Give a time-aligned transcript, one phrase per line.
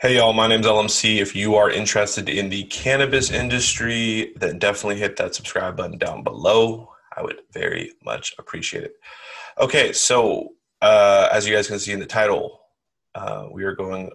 [0.00, 1.20] Hey y'all, my name's LMC.
[1.20, 6.22] If you are interested in the cannabis industry, then definitely hit that subscribe button down
[6.22, 6.92] below.
[7.16, 8.92] I would very much appreciate it.
[9.58, 12.60] Okay, so uh, as you guys can see in the title,
[13.14, 14.10] uh, we are going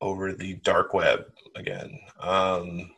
[0.00, 1.24] over the dark web
[1.56, 1.98] again.
[2.20, 2.92] Um,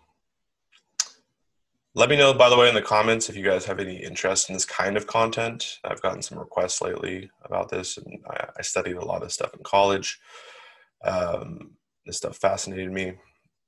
[1.98, 4.48] let me know, by the way, in the comments if you guys have any interest
[4.48, 5.80] in this kind of content.
[5.82, 9.52] I've gotten some requests lately about this, and I, I studied a lot of stuff
[9.52, 10.20] in college.
[11.04, 11.72] Um,
[12.06, 13.14] this stuff fascinated me,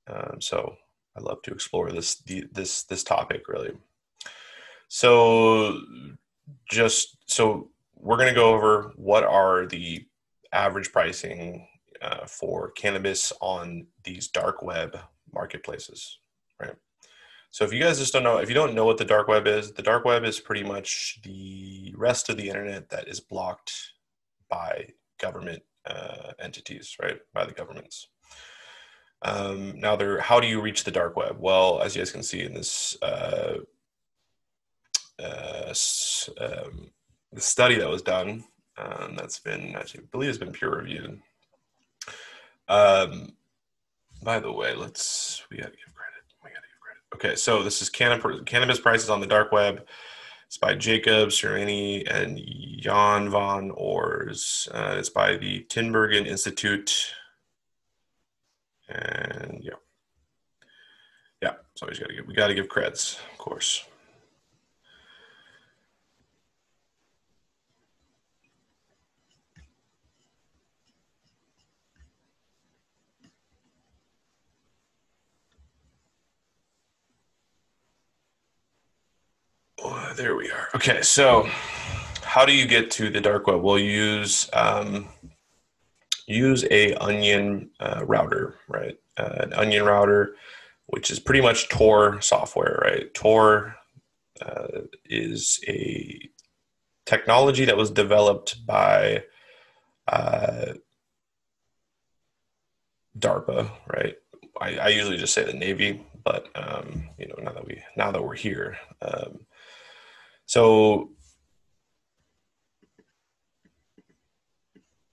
[0.06, 0.76] um, so
[1.16, 2.22] I love to explore this
[2.52, 3.72] this this topic really.
[4.86, 5.80] So,
[6.70, 10.06] just so we're going to go over what are the
[10.52, 11.66] average pricing
[12.00, 14.96] uh, for cannabis on these dark web
[15.32, 16.20] marketplaces,
[16.60, 16.76] right?
[17.52, 19.46] So if you guys just don't know, if you don't know what the dark web
[19.46, 23.72] is, the dark web is pretty much the rest of the internet that is blocked
[24.48, 24.90] by
[25.20, 27.18] government uh, entities, right?
[27.34, 28.08] By the governments.
[29.22, 31.36] Um, now, there, how do you reach the dark web?
[31.38, 33.58] Well, as you guys can see in this uh,
[35.18, 35.74] uh,
[36.40, 36.90] um,
[37.32, 38.44] the study that was done,
[38.78, 41.20] um, that's been, I believe, has been peer reviewed.
[42.68, 43.32] Um,
[44.22, 45.94] by the way, let's we gotta give
[47.14, 49.86] Okay, so this is cannabis prices on the dark web.
[50.46, 52.40] It's by Jacob Sereni and
[52.80, 54.68] Jan van Ours.
[54.72, 57.14] Uh, it's by the Tinbergen Institute.
[58.88, 59.74] And yeah,
[61.40, 61.52] yeah.
[61.74, 63.84] So we got to give we got to give creds, of course.
[80.14, 80.68] There we are.
[80.74, 81.48] Okay, so
[82.22, 83.62] how do you get to the dark web?
[83.62, 85.08] We'll use um,
[86.26, 88.96] use a onion uh, router, right?
[89.16, 90.36] Uh, an onion router,
[90.86, 93.12] which is pretty much Tor software, right?
[93.14, 93.76] Tor
[94.40, 96.30] uh, is a
[97.06, 99.24] technology that was developed by
[100.08, 100.74] uh,
[103.18, 104.16] DARPA, right?
[104.60, 108.10] I, I, usually just say the Navy, but um, you know now that we now
[108.10, 109.40] that we're here, um,
[110.50, 111.10] so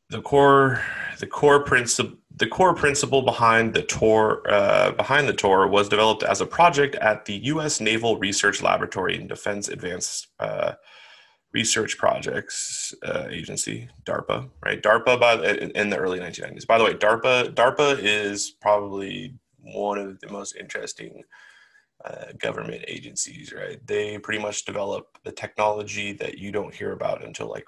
[0.09, 0.81] the core
[1.19, 6.23] the core principle the core principle behind the Tor uh, behind the Tor was developed
[6.23, 7.79] as a project at the U.S.
[7.79, 10.73] Naval Research Laboratory and Defense Advanced uh,
[11.53, 14.49] Research Projects uh, Agency (DARPA).
[14.65, 15.33] Right, DARPA by
[15.75, 16.65] in the early 1990s.
[16.65, 21.23] By the way, DARPA DARPA is probably one of the most interesting
[22.07, 23.85] uh, government agencies, right?
[23.85, 27.66] They pretty much develop the technology that you don't hear about until like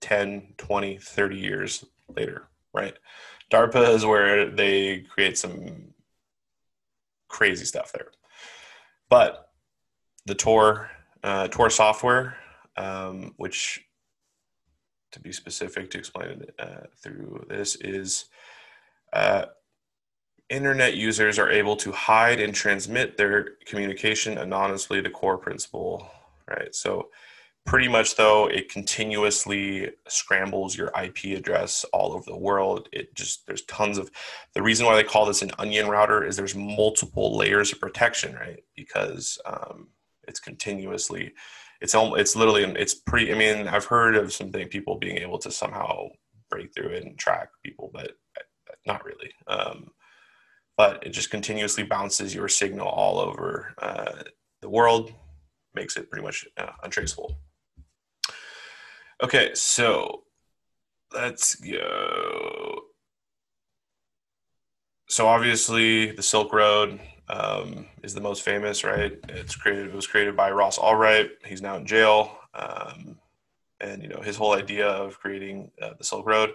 [0.00, 1.84] 10, 20, 30 years
[2.16, 2.94] later, right?
[3.50, 5.94] DARPA is where they create some
[7.28, 8.08] crazy stuff there.
[9.08, 9.50] But
[10.26, 10.90] the Tor,
[11.22, 12.36] uh, Tor software,
[12.76, 13.84] um, which
[15.12, 18.26] to be specific to explain it uh, through this is
[19.12, 19.46] uh,
[20.50, 26.10] internet users are able to hide and transmit their communication anonymously the core principle
[26.48, 26.74] right?
[26.74, 27.10] So
[27.64, 32.88] pretty much though it continuously scrambles your ip address all over the world.
[32.92, 34.10] It just there's tons of
[34.54, 38.34] the reason why they call this an onion router is there's multiple layers of protection
[38.34, 38.62] right?
[38.74, 39.88] Because um,
[40.26, 41.32] it's continuously
[41.80, 45.50] it's it's literally it's pretty i mean i've heard of some people being able to
[45.50, 46.06] somehow
[46.50, 48.42] break through it and track people but uh,
[48.86, 49.32] not really.
[49.46, 49.90] Um,
[50.80, 54.22] but it just continuously bounces your signal all over uh,
[54.62, 55.12] the world,
[55.74, 57.38] makes it pretty much uh, untraceable.
[59.22, 60.22] Okay, so
[61.12, 62.80] let's go.
[65.10, 66.98] So obviously, the Silk Road
[67.28, 69.18] um, is the most famous, right?
[69.28, 69.88] It's created.
[69.88, 71.44] It was created by Ross Ulbricht.
[71.44, 72.38] He's now in jail.
[72.54, 73.18] Um,
[73.82, 76.52] and you know his whole idea of creating uh, the Silk Road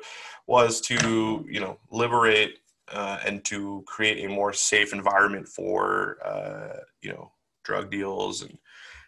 [0.47, 2.57] was to you know liberate
[2.91, 7.31] uh, and to create a more safe environment for uh, you know
[7.63, 8.57] drug deals and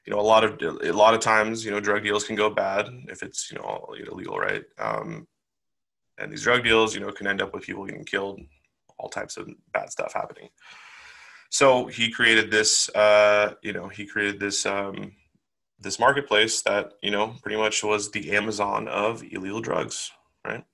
[0.06, 2.50] you know a lot of a lot of times you know drug deals can go
[2.50, 4.64] bad if it's you know illegal right?
[4.80, 5.28] Um,
[6.18, 8.42] and these drug deals you know can end up with people getting killed
[8.98, 10.50] all types of bad stuff happening.
[11.50, 15.14] So he created this uh, you know he created this um,
[15.80, 20.12] this marketplace that you know pretty much was the amazon of illegal drugs
[20.46, 20.66] right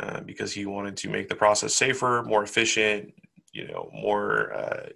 [0.00, 3.12] uh, because he wanted to make the process safer, more efficient,
[3.52, 4.88] you know, more uh,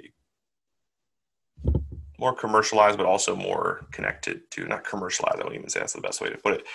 [2.19, 5.37] more commercialized, but also more connected to not commercialized.
[5.37, 6.67] I wouldn't even say that's the best way to put it,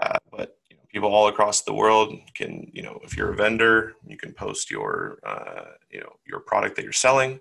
[0.00, 3.36] uh, but you know, people all across the world can, you know, if you're a
[3.36, 7.40] vendor, you can post your, uh, you know, your product that you're selling.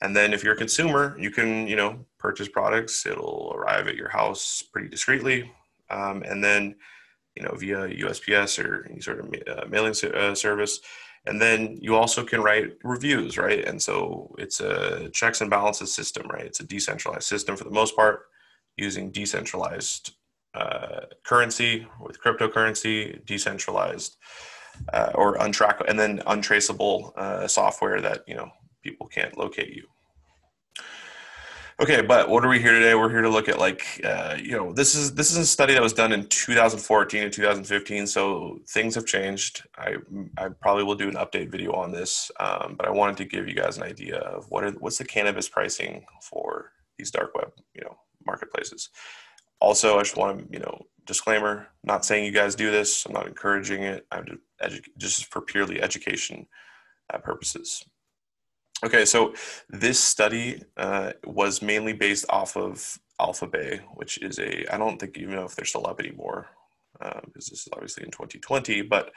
[0.00, 3.04] And then if you're a consumer, you can, you know, purchase products.
[3.04, 5.50] It'll arrive at your house pretty discreetly.
[5.90, 6.76] Um, and then,
[7.38, 10.80] you know, via USPS or any sort of uh, mailing uh, service.
[11.26, 13.64] And then you also can write reviews, right?
[13.64, 16.44] And so it's a checks and balances system, right?
[16.44, 18.22] It's a decentralized system for the most part
[18.76, 20.14] using decentralized
[20.54, 24.16] uh, currency with cryptocurrency, decentralized
[24.92, 28.50] uh, or untrack, and then untraceable uh, software that you know
[28.82, 29.86] people can't locate you.
[31.80, 32.96] Okay, but what are we here today?
[32.96, 35.74] We're here to look at like uh, you know this is this is a study
[35.74, 39.62] that was done in 2014 and 2015, so things have changed.
[39.76, 39.94] I
[40.36, 43.46] I probably will do an update video on this, um, but I wanted to give
[43.46, 47.52] you guys an idea of what are what's the cannabis pricing for these dark web
[47.74, 47.96] you know
[48.26, 48.90] marketplaces.
[49.60, 53.06] Also, I just want to, you know, disclaimer, not saying you guys do this.
[53.06, 54.04] I'm not encouraging it.
[54.10, 56.48] I'm just, edu- just for purely education
[57.12, 57.84] uh, purposes.
[58.84, 59.34] Okay, so
[59.68, 64.98] this study uh, was mainly based off of Alpha Bay, which is a, I don't
[64.98, 66.46] think even know if they're still up anymore,
[66.92, 69.10] because um, this is obviously in 2020, but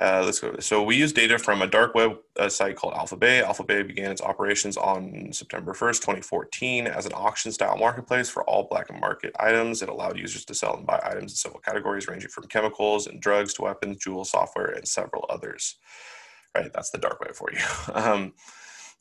[0.00, 0.56] uh, let's go.
[0.58, 3.42] So we use data from a dark web uh, site called Alpha Bay.
[3.42, 8.42] Alpha Bay began its operations on September 1st, 2014 as an auction style marketplace for
[8.44, 9.82] all black market items.
[9.82, 13.20] It allowed users to sell and buy items in several categories ranging from chemicals and
[13.20, 15.76] drugs to weapons, jewels, software, and several others.
[16.56, 17.60] Right, that's the dark web for you.
[17.94, 18.32] um,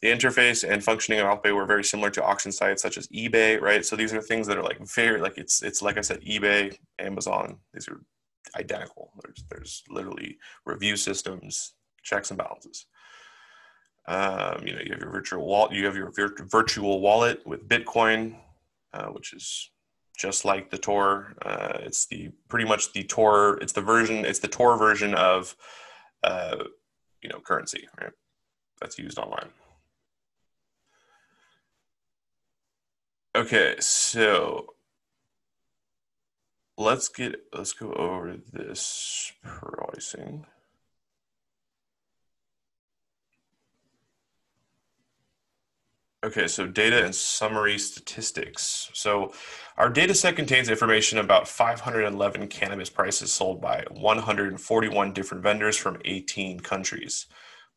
[0.01, 3.59] the interface and functioning of AlphaBay were very similar to auction sites such as eBay,
[3.59, 3.85] right?
[3.85, 6.77] So these are things that are like very, like it's, it's like I said, eBay,
[6.99, 8.01] Amazon, these are
[8.55, 9.11] identical.
[9.23, 11.73] There's there's literally review systems,
[12.03, 12.85] checks and balances.
[14.07, 15.73] Um, you know, you have your virtual wallet.
[15.73, 18.35] You have your vir- virtual wallet with Bitcoin,
[18.93, 19.69] uh, which is
[20.17, 21.33] just like the Tor.
[21.45, 23.59] Uh, it's the pretty much the Tor.
[23.61, 24.25] It's the version.
[24.25, 25.55] It's the Tor version of,
[26.23, 26.63] uh,
[27.21, 27.87] you know, currency.
[28.01, 28.11] Right?
[28.81, 29.49] That's used online.
[33.35, 34.73] Okay, so
[36.77, 40.45] let's get let's go over this pricing.
[46.23, 48.89] Okay, so data and summary statistics.
[48.93, 49.31] So
[49.77, 56.01] our data set contains information about 511 cannabis prices sold by 141 different vendors from
[56.03, 57.27] 18 countries.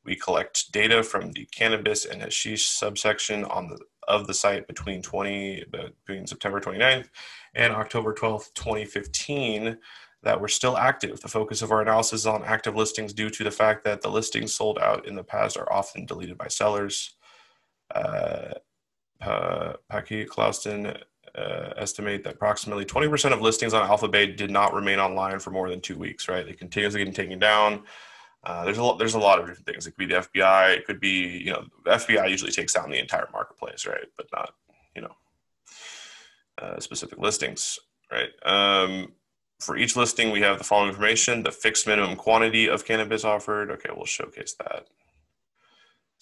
[0.05, 3.79] We collect data from the cannabis and hashish subsection on the
[4.13, 5.65] of the site between 20
[6.07, 7.09] between September 29th
[7.55, 9.79] and October 12th, 2015
[10.23, 11.21] that were still active.
[11.21, 14.11] The focus of our analysis is on active listings due to the fact that the
[14.11, 17.17] listings sold out in the past are often deleted by sellers.
[17.93, 18.55] Uh,
[19.89, 20.97] Paquet-Clouston
[21.35, 25.69] uh, estimate that approximately 20% of listings on AlphaBay did not remain online for more
[25.69, 26.47] than two weeks, right?
[26.47, 27.83] They continuously getting taken down.
[28.45, 28.99] Uh, there's a lot.
[28.99, 29.87] There's a lot of different things.
[29.87, 30.77] It could be the FBI.
[30.77, 34.07] It could be you know FBI usually takes down the entire marketplace, right?
[34.17, 34.55] But not
[34.97, 35.15] you know
[36.59, 37.79] uh, specific listings,
[38.11, 38.31] right?
[38.45, 39.13] Um,
[39.61, 43.71] for each listing, we have the following information: the fixed minimum quantity of cannabis offered.
[43.71, 44.89] Okay, we'll showcase that.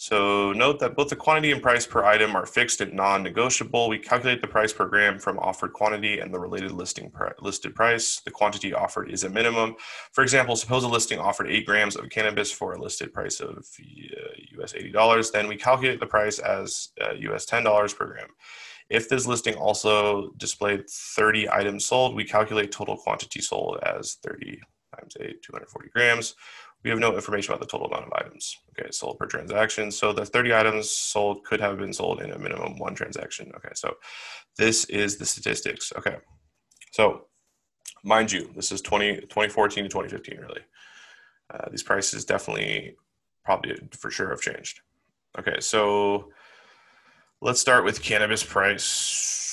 [0.01, 3.87] So note that both the quantity and price per item are fixed and non-negotiable.
[3.87, 7.13] We calculate the price per gram from offered quantity and the related listing
[7.43, 8.23] listed price.
[8.25, 9.75] The quantity offered is a minimum.
[10.13, 13.59] For example, suppose a listing offered eight grams of cannabis for a listed price of
[13.59, 15.33] uh, US $80.
[15.33, 18.29] Then we calculate the price as uh, US $10 per gram.
[18.89, 24.61] If this listing also displayed 30 items sold, we calculate total quantity sold as 30
[24.99, 26.35] times 8, 240 grams
[26.83, 28.57] we have no information about the total amount of items.
[28.71, 29.91] Okay sold per transaction.
[29.91, 33.53] So the 30 items sold could have been sold in a minimum one transaction.
[33.57, 33.95] Okay so
[34.57, 35.93] this is the statistics.
[35.97, 36.17] Okay
[36.93, 37.27] so
[38.03, 40.63] mind you this is 20 2014 to 2015 really.
[41.53, 42.97] Uh, these prices definitely
[43.45, 44.81] probably for sure have changed.
[45.39, 46.31] Okay so
[47.41, 49.50] let's start with cannabis price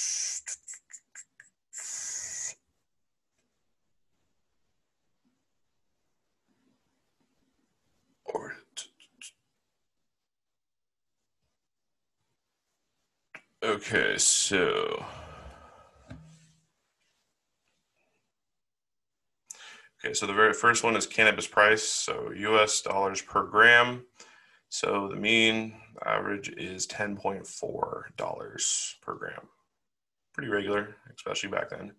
[13.67, 15.05] Okay, so
[19.99, 24.05] Okay, so the very first one is cannabis price, so US dollars per gram.
[24.69, 25.73] So the mean
[26.05, 29.49] average is $10.4 per gram.
[30.33, 31.91] Pretty regular, especially back then.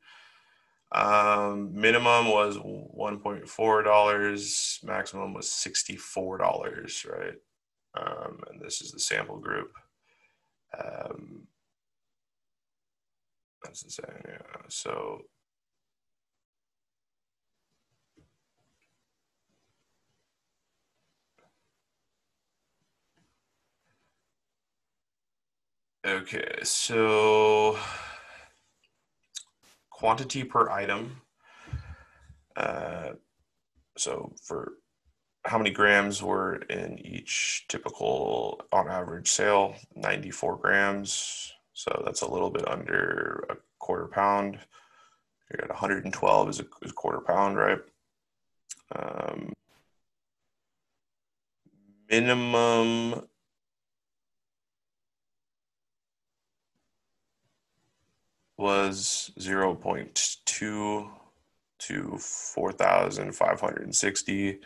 [0.92, 7.34] Um, minimum was $1.4, maximum was $64, right?
[7.94, 9.70] Um, and this is the sample group.
[10.82, 11.46] Um,
[13.62, 14.22] that's insane.
[14.26, 14.38] Yeah.
[14.68, 15.22] So
[26.06, 27.76] Okay, so
[29.90, 31.20] quantity per item.
[32.56, 33.10] Uh,
[33.96, 34.74] so for
[35.44, 39.76] how many grams were in each typical on average sale?
[39.96, 44.58] 94 grams so that's a little bit under a quarter pound.
[45.52, 47.78] You're at 112 is a, is a quarter pound right?
[48.96, 49.52] Um,
[52.10, 53.28] minimum
[58.56, 61.10] was 0.2
[61.78, 64.58] to 4,560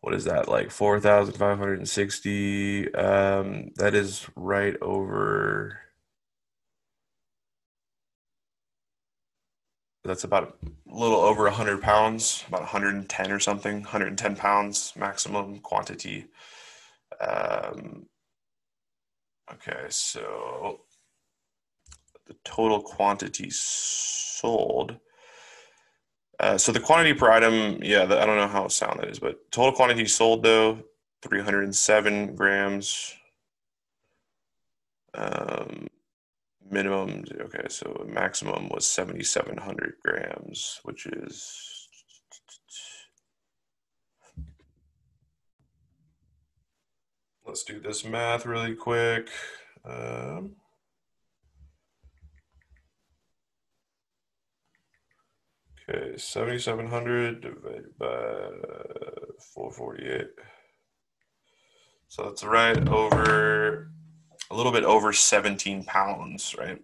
[0.00, 5.80] what is that like 4560 um that is right over
[10.08, 16.26] that's about a little over 100 pounds about 110 or something 110 pounds maximum quantity
[17.20, 18.06] um
[19.52, 20.80] okay so
[22.26, 24.98] the total quantity sold
[26.40, 29.18] uh, so the quantity per item, yeah, the, I don't know how sound that is,
[29.18, 30.78] but total quantity sold though,
[31.22, 33.14] 307 grams.
[35.14, 35.87] Um,
[36.70, 41.88] minimum, okay, so maximum was 7,700 grams, which is.
[47.46, 49.30] Let's do this math really quick.
[49.84, 50.56] Um,
[55.90, 58.50] Okay, 7,700 divided by
[59.54, 60.26] 448.
[62.08, 63.90] So that's right over
[64.50, 66.80] a little bit over 17 pounds, right?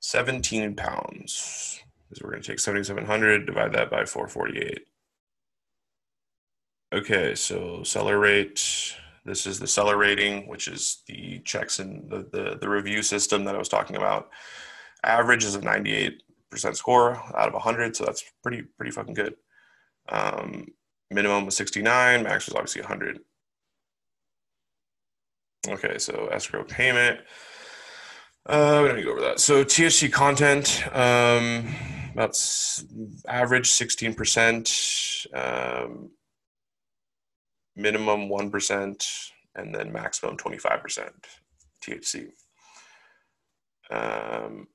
[0.00, 1.80] 17 pounds.
[2.12, 4.86] So we're going to take 7,700, divide that by 448.
[6.94, 8.94] Okay, so seller rate.
[9.24, 13.44] This is the seller rating, which is the checks and the, the, the review system
[13.44, 14.30] that I was talking about.
[15.02, 19.34] Average is a 98 percent score out of 100, so that's pretty pretty fucking good.
[20.08, 20.68] Um,
[21.10, 23.18] minimum was 69, max was obviously 100.
[25.68, 27.20] Okay, so escrow payment.
[28.46, 29.40] Uh, we don't need to go over that.
[29.40, 31.66] So THC content, um,
[32.12, 32.38] about
[33.28, 36.10] average 16%, um,
[37.74, 39.06] minimum 1%,
[39.56, 41.10] and then maximum 25%
[41.82, 42.28] THC.
[43.90, 44.68] Um,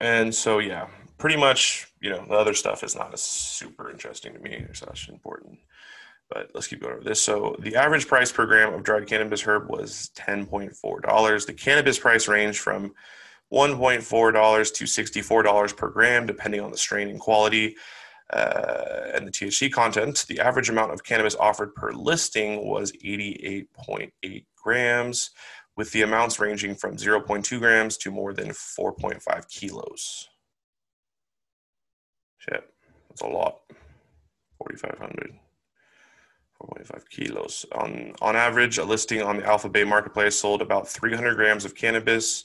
[0.00, 0.86] And so, yeah,
[1.20, 4.74] pretty much, you know, the other stuff is not as super interesting to me or
[4.74, 5.58] such important.
[6.30, 7.20] But let's keep going over this.
[7.20, 11.46] So the average price per gram of dried cannabis herb was $10.4.
[11.46, 12.94] The cannabis price ranged from
[13.52, 17.76] $1.4 to $64 per gram, depending on the strain and quality
[18.32, 20.24] uh, and the THC content.
[20.28, 25.30] The average amount of cannabis offered per listing was 88.8 grams
[25.76, 30.28] with the amounts ranging from 0.2 grams to more than 4.5 kilos.
[32.40, 32.64] Shit,
[33.08, 33.60] that's a lot.
[34.58, 35.38] 4,500.
[36.62, 37.64] 4.5 kilos.
[37.72, 41.74] On, on average, a listing on the Alpha Bay Marketplace sold about 300 grams of
[41.74, 42.44] cannabis.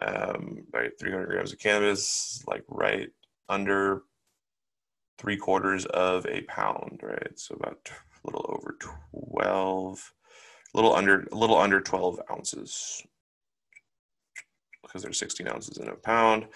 [0.00, 3.10] Um, right, 300 grams of cannabis, like right
[3.48, 4.02] under
[5.18, 7.38] three quarters of a pound, right?
[7.38, 8.76] So about a little over
[9.12, 10.12] 12
[10.74, 13.02] a little under a little under 12 ounces
[14.92, 16.46] because there's 16 ounces in a pound.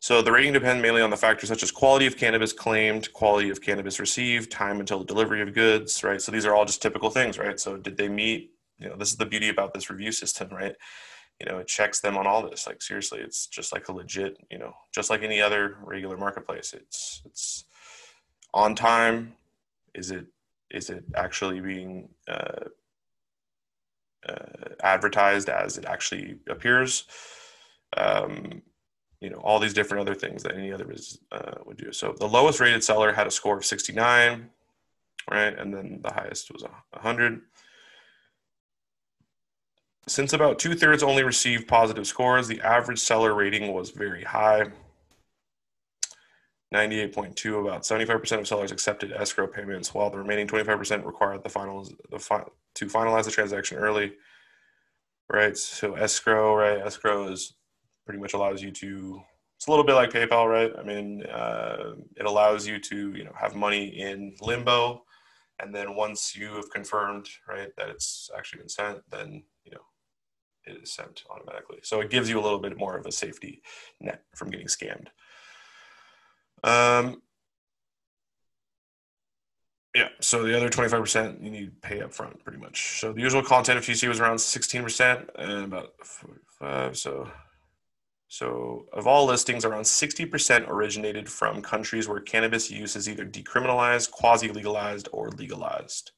[0.00, 3.48] So the rating depends mainly on the factors such as quality of cannabis claimed, quality
[3.48, 6.20] of cannabis received, time until the delivery of goods, right?
[6.20, 7.58] So these are all just typical things, right?
[7.60, 10.74] So did they meet, you know, this is the beauty about this review system, right?
[11.40, 12.66] You know, it checks them on all this.
[12.66, 16.74] Like seriously, it's just like a legit, you know, just like any other regular marketplace.
[16.74, 17.64] It's it's
[18.52, 19.34] on time.
[19.94, 20.26] Is it
[20.70, 22.64] is it actually being uh,
[24.28, 24.34] uh,
[24.82, 27.04] advertised as it actually appears.
[27.96, 28.62] Um,
[29.20, 31.92] you know, all these different other things that any other business uh, would do.
[31.92, 34.50] So the lowest rated seller had a score of 69,
[35.30, 35.58] right?
[35.58, 37.40] And then the highest was 100.
[40.08, 44.66] Since about two thirds only received positive scores, the average seller rating was very high.
[46.74, 51.94] 98.2, about 75% of sellers accepted escrow payments, while the remaining 25% required the finals
[52.10, 54.14] the fi- to finalize the transaction early.
[55.28, 55.56] Right.
[55.56, 56.78] So escrow, right?
[56.78, 57.54] Escrow is
[58.06, 59.20] pretty much allows you to.
[59.56, 60.72] It's a little bit like PayPal, right?
[60.78, 65.02] I mean, uh, it allows you to you know have money in limbo,
[65.60, 69.84] and then once you have confirmed, right, that it's actually been sent, then you know
[70.64, 71.78] it is sent automatically.
[71.82, 73.62] So it gives you a little bit more of a safety
[74.00, 75.08] net from getting scammed.
[76.64, 77.22] Um,
[79.96, 80.08] Yeah.
[80.20, 83.00] So the other 25% you need to pay up front pretty much.
[83.00, 86.98] So the usual content of TC was around 16% and about 45.
[86.98, 87.30] So,
[88.28, 94.10] so of all listings, around 60% originated from countries where cannabis use is either decriminalized,
[94.10, 96.10] quasi legalized, or legalized.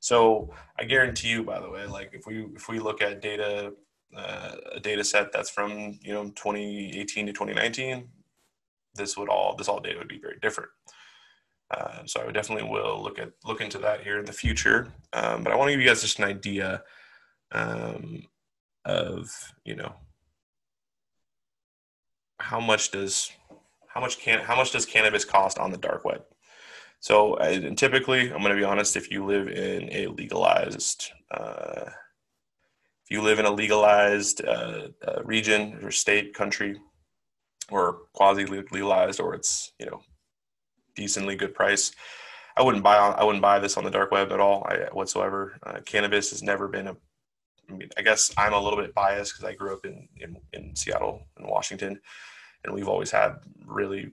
[0.00, 3.72] So I guarantee you, by the way, like if we if we look at data,
[4.14, 8.06] uh, a data set that's from you know 2018 to 2019,
[8.94, 10.70] this would all this all data would be very different.
[11.70, 14.92] Uh, so I definitely will look at look into that here in the future.
[15.14, 16.82] Um, but I want to give you guys just an idea
[17.52, 18.22] um,
[18.84, 19.30] of
[19.64, 19.94] you know
[22.38, 23.30] how much does
[23.88, 26.22] how much can how much does cannabis cost on the dark web?
[27.00, 28.96] So uh, typically, I'm going to be honest.
[28.96, 31.84] If you live in a legalized uh,
[33.04, 36.80] if you live in a legalized uh, uh region or state, country,
[37.70, 40.00] or quasi legalized, or it's you know
[40.96, 41.92] decently good price.
[42.56, 45.58] I wouldn't buy I wouldn't buy this on the dark web at all I, whatsoever.
[45.62, 46.96] Uh, cannabis has never been a.
[47.68, 50.36] I mean, I guess I'm a little bit biased because I grew up in, in
[50.52, 52.00] in Seattle and Washington,
[52.64, 54.12] and we've always had really,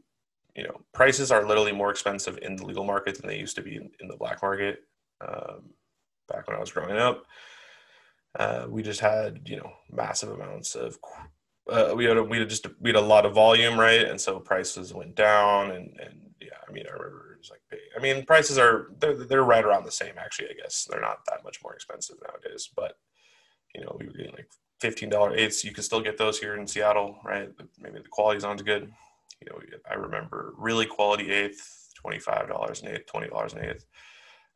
[0.56, 3.62] you know, prices are literally more expensive in the legal market than they used to
[3.62, 4.84] be in, in the black market.
[5.22, 5.74] Um,
[6.28, 7.26] back when I was growing up,
[8.38, 10.98] uh, we just had you know massive amounts of
[11.70, 14.02] uh, we had a, we had just we had a lot of volume, right?
[14.02, 17.62] And so prices went down, and and yeah, I mean, I remember it was like,
[17.98, 20.14] I mean, prices are they're they're right around the same.
[20.18, 22.70] Actually, I guess they're not that much more expensive nowadays.
[22.76, 22.98] But
[23.76, 24.50] you know, we were getting like
[24.80, 25.64] fifteen dollar eighths.
[25.64, 27.50] You can still get those here in Seattle, right?
[27.80, 28.92] Maybe the quality's not as good.
[29.42, 33.66] You know, I remember really quality eighth, twenty five dollars an eighth, twenty dollars an
[33.66, 33.86] eighth.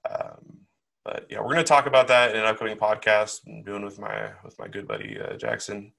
[0.10, 0.60] Um,
[1.04, 3.42] but yeah, we're going to talk about that in an upcoming podcast.
[3.48, 5.94] I'm doing with my with my good buddy uh, Jackson.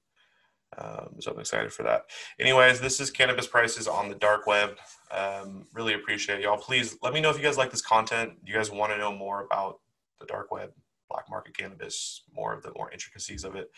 [0.77, 2.05] Um, so I'm excited for that.
[2.39, 4.77] Anyways, this is cannabis prices on the dark web.
[5.09, 6.57] Um, really appreciate y'all.
[6.57, 8.33] Please let me know if you guys like this content.
[8.45, 9.79] You guys want to know more about
[10.19, 10.69] the dark web,
[11.09, 13.71] black market cannabis, more of the more intricacies of it.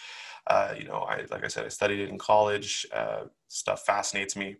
[0.47, 2.85] Uh, you know, I like I said, I studied it in college.
[2.93, 4.57] Uh, stuff fascinates me.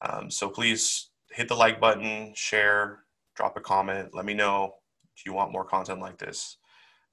[0.00, 4.14] Um, so please hit the like button, share, drop a comment.
[4.14, 4.74] Let me know
[5.16, 6.56] if you want more content like this.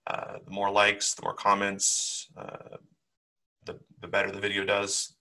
[0.08, 2.78] Uh, the more likes, the more comments, uh,
[3.66, 5.16] the, the better the video does,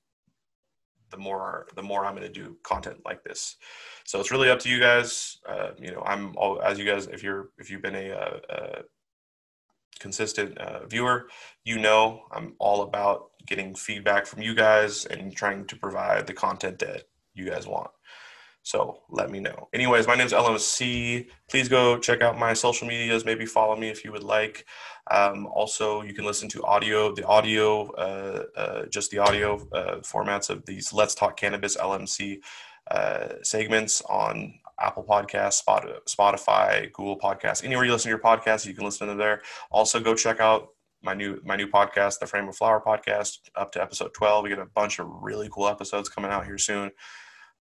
[1.10, 3.56] the more the more I'm going to do content like this.
[4.04, 5.38] So it's really up to you guys.
[5.48, 8.40] Uh, you know, I'm all as you guys if you're if you've been a, a,
[8.50, 8.82] a
[10.00, 11.28] consistent uh, viewer,
[11.64, 16.32] you know I'm all about getting feedback from you guys and trying to provide the
[16.32, 17.04] content that
[17.34, 17.90] you guys want.
[18.64, 19.68] So let me know.
[19.74, 21.26] Anyways, my name is LMC.
[21.50, 23.22] Please go check out my social medias.
[23.22, 24.64] Maybe follow me if you would like.
[25.10, 29.96] Um, also, you can listen to audio, the audio, uh, uh, just the audio uh,
[29.96, 32.38] formats of these Let's Talk Cannabis LMC
[32.90, 35.62] uh, segments on Apple Podcasts,
[36.08, 39.42] Spotify, Google Podcasts, anywhere you listen to your podcast, you can listen to them there.
[39.70, 40.68] Also, go check out
[41.02, 44.44] my new my new podcast, the Frame of Flower podcast, up to episode 12.
[44.44, 46.90] We get a bunch of really cool episodes coming out here soon.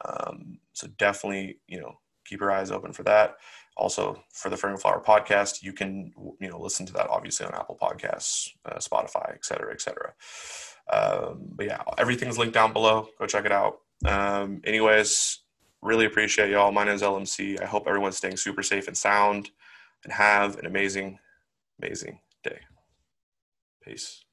[0.05, 3.35] Um, so definitely, you know, keep your eyes open for that.
[3.75, 7.45] Also, for the Frame of Flower podcast, you can you know listen to that obviously
[7.45, 10.13] on Apple Podcasts, uh, Spotify, et cetera, et cetera.
[10.91, 13.07] Um, but yeah, everything's linked down below.
[13.19, 13.79] Go check it out.
[14.05, 15.39] Um, anyways,
[15.83, 16.71] really appreciate y'all.
[16.71, 17.61] My name is LMC.
[17.61, 19.49] I hope everyone's staying super safe and sound,
[20.03, 21.19] and have an amazing,
[21.81, 22.59] amazing day.
[23.83, 24.23] Peace.